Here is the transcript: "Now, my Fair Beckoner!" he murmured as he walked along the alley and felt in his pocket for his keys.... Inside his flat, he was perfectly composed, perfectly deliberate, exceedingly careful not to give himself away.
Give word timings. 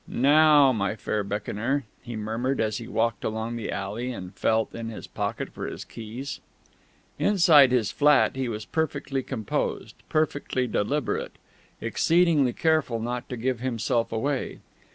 "Now, 0.07 0.71
my 0.71 0.95
Fair 0.95 1.23
Beckoner!" 1.23 1.83
he 2.01 2.15
murmured 2.15 2.59
as 2.59 2.77
he 2.79 2.87
walked 2.87 3.23
along 3.23 3.55
the 3.55 3.71
alley 3.71 4.11
and 4.11 4.33
felt 4.35 4.73
in 4.73 4.89
his 4.89 5.05
pocket 5.05 5.49
for 5.53 5.67
his 5.67 5.85
keys.... 5.85 6.39
Inside 7.19 7.71
his 7.71 7.91
flat, 7.91 8.35
he 8.35 8.49
was 8.49 8.65
perfectly 8.65 9.21
composed, 9.21 9.93
perfectly 10.09 10.65
deliberate, 10.65 11.33
exceedingly 11.79 12.51
careful 12.51 12.99
not 12.99 13.29
to 13.29 13.37
give 13.37 13.59
himself 13.59 14.11
away. 14.11 14.61